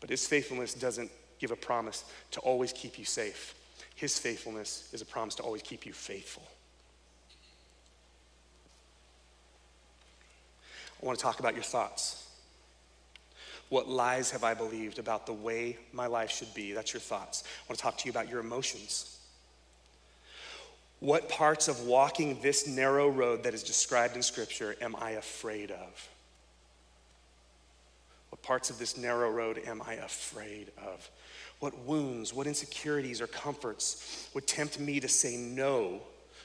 [0.00, 3.54] But his faithfulness doesn't give a promise to always keep you safe.
[3.94, 6.46] His faithfulness is a promise to always keep you faithful.
[11.02, 12.24] I want to talk about your thoughts.
[13.68, 16.72] What lies have I believed about the way my life should be?
[16.72, 17.44] That's your thoughts.
[17.46, 19.18] I want to talk to you about your emotions.
[21.00, 25.70] What parts of walking this narrow road that is described in Scripture am I afraid
[25.70, 26.08] of?
[28.30, 31.08] What parts of this narrow road am I afraid of?
[31.60, 36.00] What wounds, what insecurities or comforts would tempt me to say no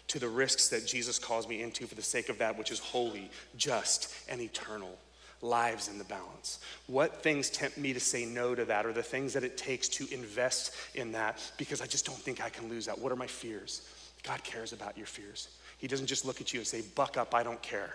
[0.07, 2.79] to the risks that Jesus calls me into for the sake of that which is
[2.79, 4.97] holy, just, and eternal?
[5.41, 6.59] Lives in the balance.
[6.87, 9.89] What things tempt me to say no to that, or the things that it takes
[9.89, 12.97] to invest in that because I just don't think I can lose that?
[12.97, 13.87] What are my fears?
[14.23, 15.49] God cares about your fears.
[15.77, 17.93] He doesn't just look at you and say, Buck up, I don't care.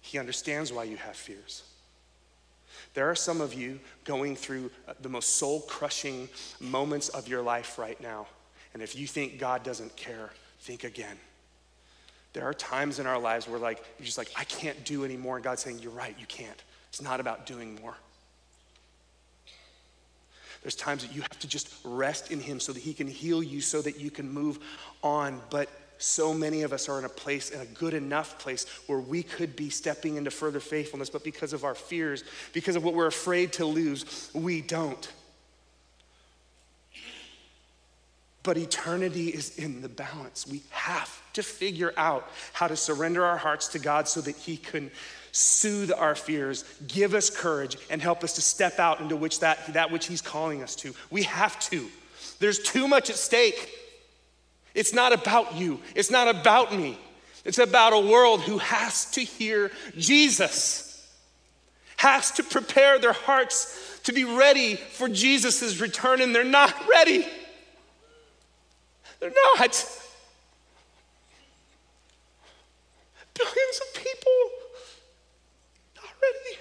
[0.00, 1.64] He understands why you have fears.
[2.94, 6.28] There are some of you going through uh, the most soul crushing
[6.60, 8.26] moments of your life right now.
[8.74, 11.16] And if you think God doesn't care, think again.
[12.32, 15.36] There are times in our lives where like you're just like, I can't do anymore.
[15.36, 16.62] And God's saying, You're right, you can't.
[16.88, 17.96] It's not about doing more.
[20.62, 23.42] There's times that you have to just rest in Him so that He can heal
[23.42, 24.58] you, so that you can move
[25.02, 25.40] on.
[25.50, 25.68] But
[25.98, 29.22] so many of us are in a place, in a good enough place, where we
[29.22, 33.06] could be stepping into further faithfulness, but because of our fears, because of what we're
[33.06, 35.12] afraid to lose, we don't.
[38.44, 40.46] But eternity is in the balance.
[40.46, 44.56] We have to figure out how to surrender our hearts to God so that He
[44.56, 44.90] can
[45.32, 49.72] soothe our fears, give us courage, and help us to step out into which that,
[49.74, 50.94] that which He's calling us to.
[51.10, 51.88] We have to.
[52.38, 53.70] There's too much at stake.
[54.74, 56.98] It's not about you, it's not about me.
[57.44, 61.06] It's about a world who has to hear Jesus,
[61.96, 67.26] has to prepare their hearts to be ready for Jesus' return, and they're not ready.
[69.20, 70.00] They're not.
[73.34, 74.32] Billions of people
[75.96, 76.58] not ready.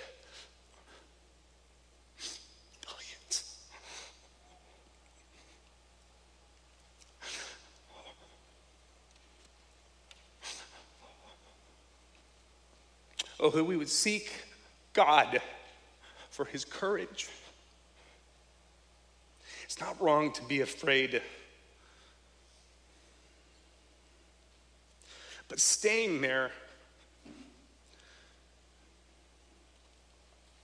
[13.39, 14.31] Oh, that we would seek
[14.93, 15.41] God
[16.29, 17.29] for his courage.
[19.63, 21.21] It's not wrong to be afraid.
[25.47, 26.51] But staying there,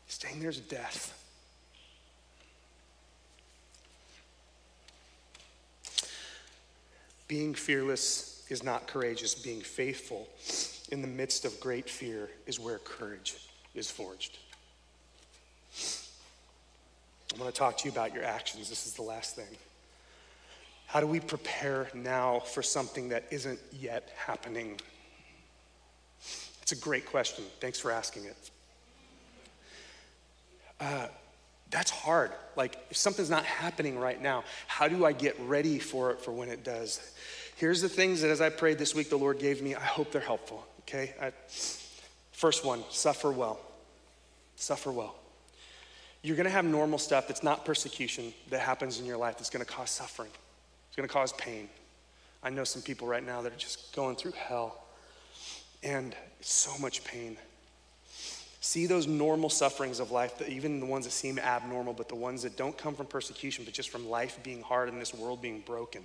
[0.07, 1.19] staying there is death.
[7.28, 10.28] Being fearless is not courageous, being faithful
[10.93, 13.35] in the midst of great fear is where courage
[13.73, 14.37] is forged.
[17.33, 18.69] I want to talk to you about your actions.
[18.69, 19.57] This is the last thing.
[20.85, 24.79] How do we prepare now for something that isn't yet happening?
[26.61, 27.43] It's a great question.
[27.59, 28.51] Thanks for asking it.
[30.79, 31.07] Uh,
[31.71, 32.33] that's hard.
[32.55, 36.31] Like, if something's not happening right now, how do I get ready for it for
[36.31, 37.01] when it does?
[37.55, 39.73] Here's the things that as I prayed this week, the Lord gave me.
[39.73, 41.13] I hope they're helpful, okay?
[41.21, 41.31] I,
[42.31, 43.59] first one suffer well.
[44.55, 45.15] Suffer well.
[46.21, 49.65] You're gonna have normal stuff that's not persecution that happens in your life that's gonna
[49.65, 50.31] cause suffering,
[50.88, 51.69] it's gonna cause pain.
[52.41, 54.84] I know some people right now that are just going through hell
[55.81, 57.38] and so much pain.
[58.59, 62.43] See those normal sufferings of life, even the ones that seem abnormal, but the ones
[62.43, 65.59] that don't come from persecution, but just from life being hard and this world being
[65.65, 66.01] broken.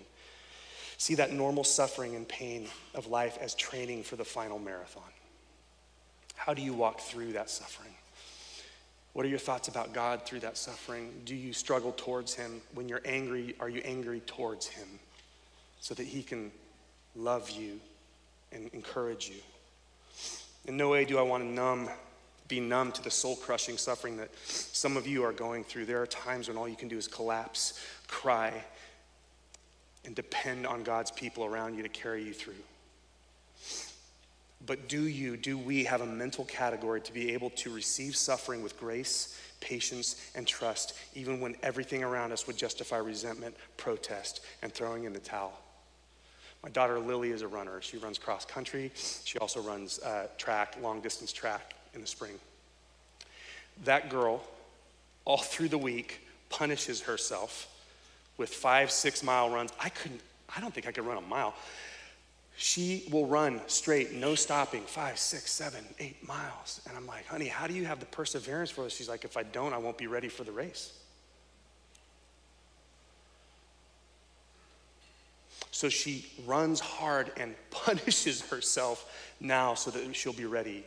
[0.98, 5.02] See that normal suffering and pain of life as training for the final marathon.
[6.34, 7.92] How do you walk through that suffering?
[9.12, 11.12] What are your thoughts about God through that suffering?
[11.24, 12.60] Do you struggle towards Him?
[12.74, 14.86] When you're angry, are you angry towards Him
[15.80, 16.50] so that He can
[17.16, 17.80] love you
[18.52, 19.40] and encourage you?
[20.66, 21.88] In no way do I want to numb
[22.48, 25.84] be numb to the soul crushing suffering that some of you are going through.
[25.84, 27.78] There are times when all you can do is collapse,
[28.08, 28.64] cry,
[30.08, 32.54] and depend on God's people around you to carry you through.
[34.64, 38.62] But do you, do we have a mental category to be able to receive suffering
[38.62, 44.72] with grace, patience, and trust, even when everything around us would justify resentment, protest, and
[44.72, 45.52] throwing in the towel?
[46.62, 47.82] My daughter Lily is a runner.
[47.82, 48.90] She runs cross country.
[48.94, 52.36] She also runs uh, track, long distance track in the spring.
[53.84, 54.42] That girl,
[55.26, 57.68] all through the week, punishes herself
[58.38, 59.72] with five, six mile runs.
[59.78, 60.20] I couldn't,
[60.54, 61.54] I don't think I could run a mile.
[62.56, 66.80] She will run straight, no stopping, five, six, seven, eight miles.
[66.88, 68.96] And I'm like, honey, how do you have the perseverance for this?
[68.96, 70.92] She's like, if I don't, I won't be ready for the race.
[75.70, 79.08] So she runs hard and punishes herself
[79.38, 80.84] now so that she'll be ready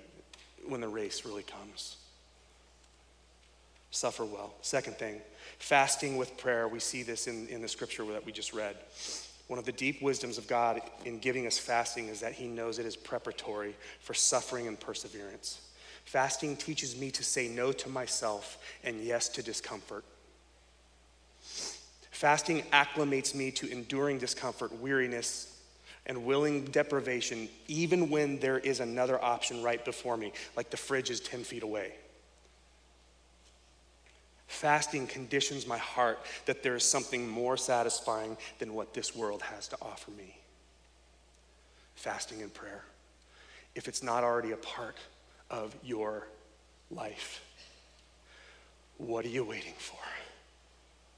[0.68, 1.96] when the race really comes.
[3.92, 4.54] Suffer well.
[4.62, 5.22] Second thing,
[5.62, 6.68] fasting with prayer.
[6.68, 8.76] We see this in, in the scripture that we just read.
[9.48, 12.80] One of the deep wisdoms of God in giving us fasting is that He knows
[12.80, 15.62] it is preparatory for suffering and perseverance.
[16.04, 20.04] Fasting teaches me to say no to myself and yes to discomfort.
[22.10, 25.60] Fasting acclimates me to enduring discomfort, weariness,
[26.08, 31.12] and willing deprivation, even when there is another option right before me, like the fridge
[31.12, 31.94] is 10 feet away.
[34.52, 39.70] Fasting conditions my heart that there is something more satisfying than what this world has
[39.70, 40.36] to offer me.
[41.96, 42.84] Fasting and prayer,
[43.76, 44.98] if it's not already a part
[45.50, 46.28] of your
[46.92, 47.42] life,
[48.98, 49.98] what are you waiting for?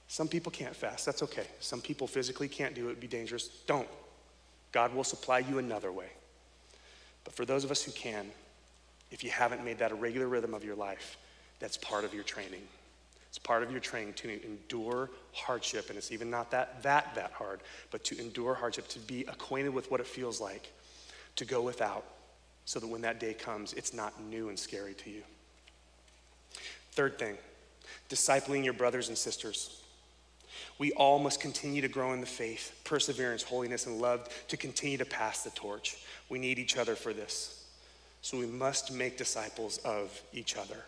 [0.07, 1.03] Some people can't fast.
[1.03, 1.47] That's okay.
[1.59, 3.47] Some people physically can't do it, it'd be dangerous.
[3.65, 3.87] Don't.
[4.71, 6.11] God will supply you another way.
[7.23, 8.27] But for those of us who can,
[9.09, 11.17] if you haven't made that a regular rhythm of your life,
[11.59, 12.61] that's part of your training.
[13.33, 17.31] It's part of your training to endure hardship, and it's even not that that that
[17.31, 20.71] hard, but to endure hardship, to be acquainted with what it feels like
[21.37, 22.05] to go without,
[22.65, 25.23] so that when that day comes, it's not new and scary to you.
[26.91, 27.35] Third thing,
[28.07, 29.81] discipling your brothers and sisters.
[30.77, 34.99] We all must continue to grow in the faith, perseverance, holiness, and love to continue
[34.99, 35.97] to pass the torch.
[36.29, 37.65] We need each other for this.
[38.21, 40.83] So we must make disciples of each other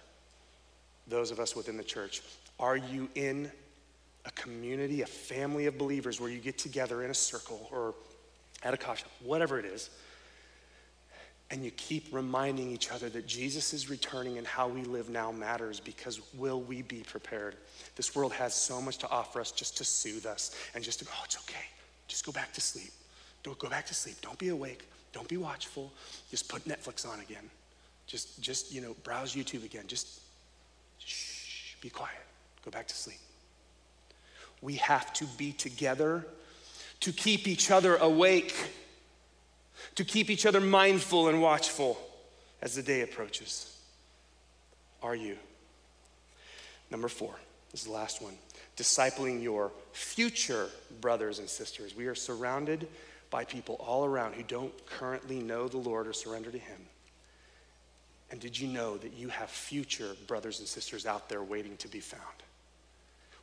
[1.07, 2.21] those of us within the church.
[2.59, 3.51] Are you in
[4.25, 7.93] a community, a family of believers where you get together in a circle or
[8.63, 9.89] at a coffee whatever it is,
[11.51, 15.31] and you keep reminding each other that Jesus is returning and how we live now
[15.31, 17.55] matters because will we be prepared?
[17.95, 21.05] This world has so much to offer us just to soothe us and just to
[21.05, 21.65] go, oh, it's okay.
[22.07, 22.91] Just go back to sleep.
[23.43, 24.15] Don't go back to sleep.
[24.21, 24.89] Don't be awake.
[25.13, 25.93] Don't be watchful.
[26.31, 27.47] Just put Netflix on again.
[28.07, 29.83] Just, just you know, browse YouTube again.
[29.87, 30.21] Just
[31.82, 32.15] Be quiet.
[32.63, 33.19] Go back to sleep.
[34.61, 36.26] We have to be together
[37.01, 38.55] to keep each other awake,
[39.95, 41.97] to keep each other mindful and watchful
[42.61, 43.78] as the day approaches.
[45.03, 45.38] Are you?
[46.89, 47.36] Number four,
[47.71, 48.38] this is the last one
[48.78, 50.69] discipling your future
[51.01, 51.95] brothers and sisters.
[51.95, 52.88] We are surrounded
[53.30, 56.78] by people all around who don't currently know the Lord or surrender to Him.
[58.32, 61.88] And did you know that you have future brothers and sisters out there waiting to
[61.88, 62.23] be found?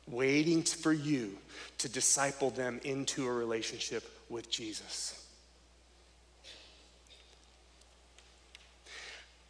[0.07, 1.37] waiting for you
[1.77, 5.19] to disciple them into a relationship with Jesus.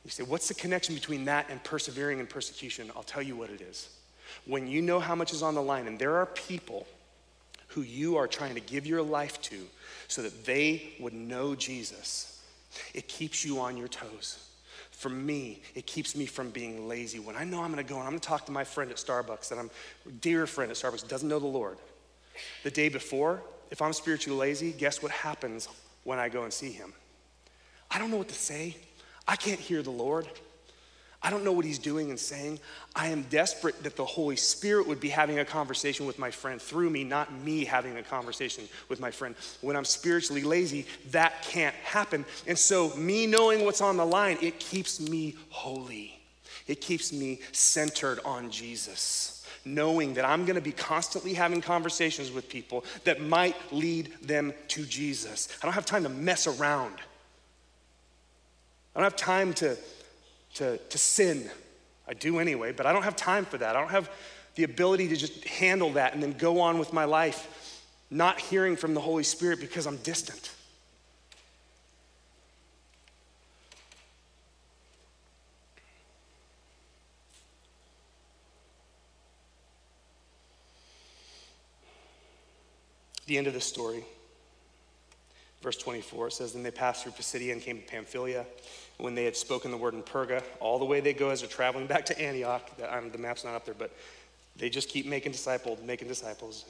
[0.06, 2.92] You say, what's the connection between that and persevering in persecution?
[2.96, 3.90] I'll tell you what it is.
[4.46, 6.86] When you know how much is on the line, and there are people
[7.68, 9.66] who you are trying to give your life to
[10.08, 12.44] so that they would know Jesus,
[12.94, 14.46] it keeps you on your toes.
[15.04, 17.20] For me, it keeps me from being lazy.
[17.20, 19.50] When I know I'm gonna go and I'm gonna talk to my friend at Starbucks,
[19.50, 19.70] that I'm
[20.22, 21.78] dear friend at Starbucks, doesn't know the Lord.
[22.64, 25.68] The day before, if I'm spiritually lazy, guess what happens
[26.06, 26.94] when I go and see him?
[27.92, 28.78] I don't know what to say.
[29.28, 30.26] I can't hear the Lord.
[31.24, 32.60] I don't know what he's doing and saying.
[32.96, 36.62] I am desperate that the Holy Spirit would be having a conversation with my friend
[36.62, 39.34] through me, not me having a conversation with my friend.
[39.62, 42.26] When I'm spiritually lazy, that can't happen.
[42.46, 46.20] And so, me knowing what's on the line, it keeps me holy.
[46.68, 52.32] It keeps me centered on Jesus, knowing that I'm going to be constantly having conversations
[52.32, 55.48] with people that might lead them to Jesus.
[55.62, 56.96] I don't have time to mess around.
[58.96, 59.78] I don't have time to,
[60.56, 61.50] to, to sin.
[62.08, 63.76] I do anyway, but I don't have time for that.
[63.76, 64.10] I don't have
[64.56, 67.82] the ability to just handle that and then go on with my life,
[68.12, 70.52] not hearing from the Holy Spirit because I'm distant.
[83.26, 84.04] The end of the story.
[85.64, 88.46] Verse 24 says, Then they passed through Pisidia and came to Pamphylia.
[88.98, 91.50] When they had spoken the word in Perga, all the way they go as they're
[91.50, 92.70] traveling back to Antioch.
[92.76, 93.90] The, the map's not up there, but
[94.58, 96.66] they just keep making disciples, making disciples.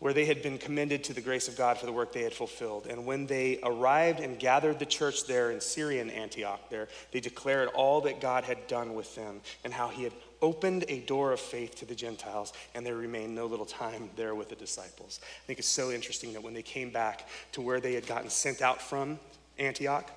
[0.00, 2.34] Where they had been commended to the grace of God for the work they had
[2.34, 2.88] fulfilled.
[2.90, 7.68] And when they arrived and gathered the church there in Syrian Antioch, there, they declared
[7.68, 10.12] all that God had done with them and how he had
[10.44, 14.34] opened a door of faith to the Gentiles, and there remained no little time there
[14.34, 15.20] with the disciples.
[15.22, 18.28] I think it's so interesting that when they came back to where they had gotten
[18.28, 19.18] sent out from,
[19.58, 20.10] Antioch,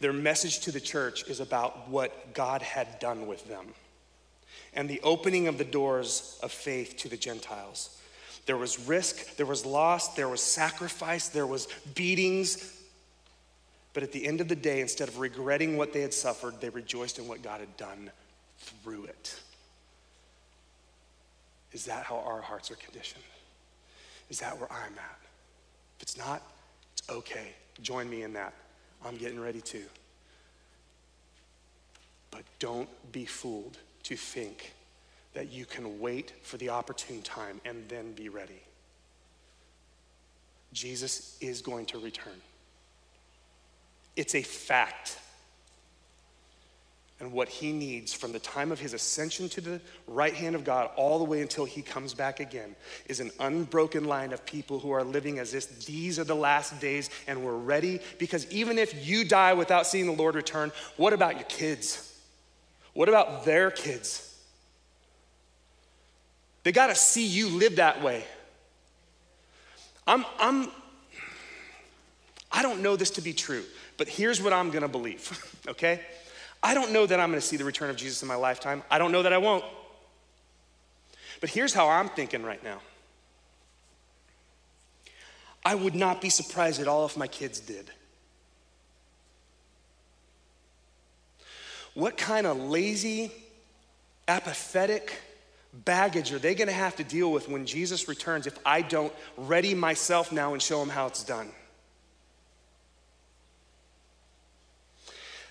[0.00, 3.66] their message to the church is about what God had done with them
[4.72, 7.98] and the opening of the doors of faith to the Gentiles.
[8.46, 12.78] There was risk, there was loss, there was sacrifice, there was beatings.
[13.92, 16.70] But at the end of the day, instead of regretting what they had suffered, they
[16.70, 18.10] rejoiced in what God had done
[18.60, 19.40] through it.
[21.72, 23.24] Is that how our hearts are conditioned?
[24.28, 25.18] Is that where I'm at?
[25.96, 26.42] If it's not,
[26.92, 27.48] it's okay.
[27.82, 28.54] Join me in that.
[29.04, 29.82] I'm getting ready to.
[32.30, 34.72] But don't be fooled to think
[35.34, 38.60] that you can wait for the opportune time and then be ready.
[40.72, 42.40] Jesus is going to return.
[44.16, 45.18] It's a fact
[47.20, 50.64] and what he needs from the time of his ascension to the right hand of
[50.64, 52.74] God all the way until he comes back again
[53.06, 56.80] is an unbroken line of people who are living as if these are the last
[56.80, 58.00] days and we're ready.
[58.18, 62.06] Because even if you die without seeing the Lord return, what about your kids?
[62.94, 64.26] What about their kids?
[66.62, 68.24] They got to see you live that way.
[70.06, 70.70] I'm, I'm,
[72.50, 73.62] I don't know this to be true,
[73.98, 76.00] but here's what I'm going to believe, okay?
[76.62, 78.82] I don't know that I'm going to see the return of Jesus in my lifetime.
[78.90, 79.64] I don't know that I won't.
[81.40, 82.80] But here's how I'm thinking right now
[85.64, 87.90] I would not be surprised at all if my kids did.
[91.94, 93.32] What kind of lazy,
[94.28, 95.12] apathetic
[95.72, 99.12] baggage are they going to have to deal with when Jesus returns if I don't
[99.36, 101.50] ready myself now and show them how it's done?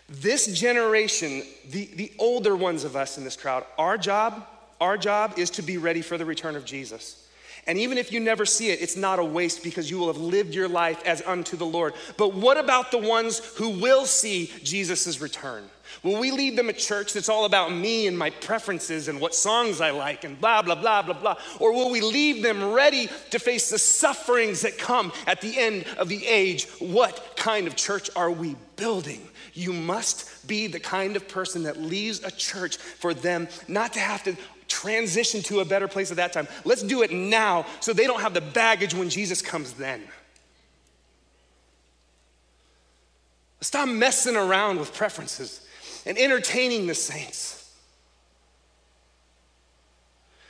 [0.09, 4.45] This generation, the, the older ones of us in this crowd, our job,
[4.81, 7.27] our job is to be ready for the return of Jesus.
[7.67, 10.17] And even if you never see it, it's not a waste because you will have
[10.17, 11.93] lived your life as unto the Lord.
[12.17, 15.69] But what about the ones who will see Jesus' return?
[16.03, 19.35] Will we leave them a church that's all about me and my preferences and what
[19.35, 21.35] songs I like and blah, blah, blah, blah, blah?
[21.59, 25.85] Or will we leave them ready to face the sufferings that come at the end
[25.97, 26.67] of the age?
[26.79, 29.27] What kind of church are we building?
[29.53, 33.99] You must be the kind of person that leaves a church for them not to
[33.99, 34.37] have to
[34.69, 36.47] transition to a better place at that time.
[36.63, 40.03] Let's do it now so they don't have the baggage when Jesus comes then.
[43.61, 45.67] Stop messing around with preferences
[46.05, 47.55] and entertaining the saints.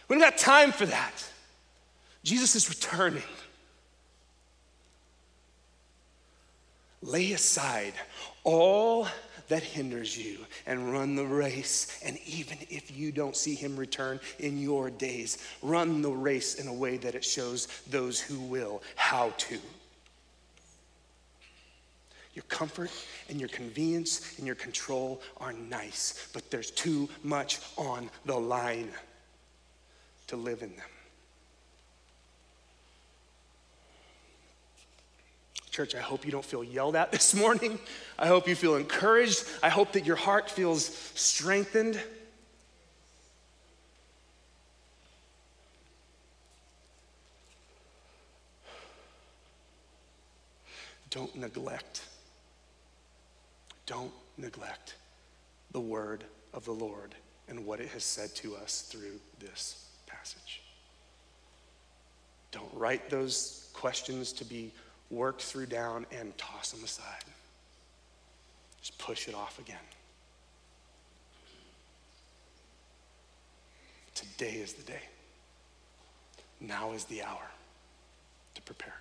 [0.08, 1.24] We don't got time for that.
[2.24, 3.24] Jesus is returning.
[7.02, 7.94] Lay aside
[8.44, 9.08] all
[9.50, 12.00] that hinders you and run the race.
[12.04, 16.68] And even if you don't see him return in your days, run the race in
[16.68, 19.60] a way that it shows those who will how to.
[22.34, 22.92] Your comfort
[23.28, 28.90] and your convenience and your control are nice, but there's too much on the line
[30.28, 30.86] to live in them.
[35.80, 37.80] Church, I hope you don't feel yelled at this morning.
[38.18, 39.46] I hope you feel encouraged.
[39.64, 41.98] I hope that your heart feels strengthened.
[51.10, 52.04] Don't neglect.
[53.86, 54.96] Don't neglect
[55.72, 57.16] the word of the Lord
[57.48, 60.62] and what it has said to us through this passage.
[62.52, 64.74] Don't write those questions to be
[65.10, 67.24] worked through down and toss them aside.
[68.80, 69.78] Just push it off again.
[74.14, 75.02] Today is the day.
[76.62, 77.48] Now is the hour
[78.56, 78.96] to prepare.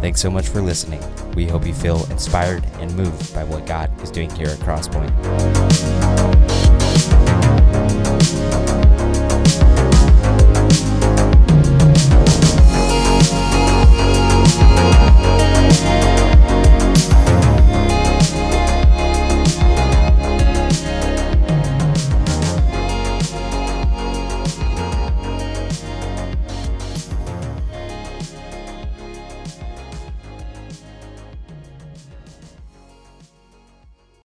[0.00, 1.00] Thanks so much for listening.
[1.34, 6.51] We hope you feel inspired and moved by what God is doing here at Crosspoint.
[8.22, 8.71] Thank you